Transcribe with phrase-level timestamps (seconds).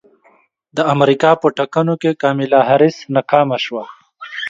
[0.75, 3.83] د امریکا په ټاکنو کې کاملا حارس ناکامه شوه